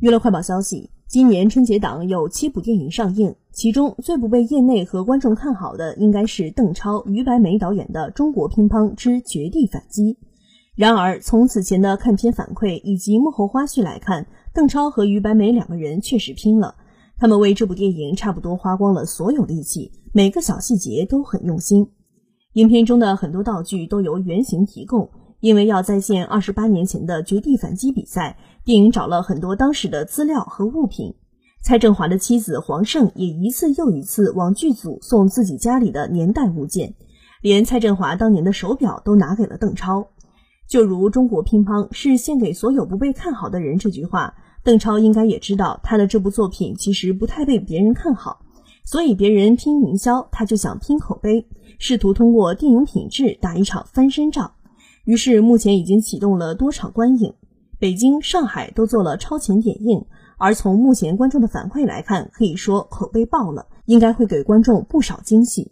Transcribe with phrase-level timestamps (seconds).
[0.00, 10.02] 娱乐快报消息：今年春节档有七部电影上映，其中最不被业内和观众看好的，应该是邓超、于白眉导演的《中国乒乓之绝地反击》。
[10.74, 16.74] 然而，从此前的看片反馈以及幕后花絮来看，邓超和于白眉两个人确实拼了。
[17.16, 21.88] 他们为这部电影差不多花光了所有力气，每个小细节都很用心。
[22.54, 25.08] 影片中的很多道具都由原型提供。
[25.40, 31.14] 因为要再现二十八年前的绝地反击比赛，电影找了很多当时的资料和物品。
[31.62, 36.94] 蔡振华的妻子黄胜也一次又一次往剧组送自己家里的年代物件，
[37.42, 40.08] 连蔡振华当年的手表都拿给了邓超。
[40.66, 48.40] 就如“中国乒乓是献给所有不被看好的人”这句话，邓超应该也知道他的这部作品其实不太被别人看好，
[48.84, 51.46] 所以别人拼营销，他就想拼口碑，
[51.78, 54.52] 试图通过电影品质打一场翻身仗。
[55.04, 57.34] 于是，目前已经启动了多场观影，
[57.84, 60.06] 北京、上海都做了超前点映。
[60.38, 65.70] 而从目前观众的反馈来看，可以说口碑爆了，应该会给观众不少惊喜。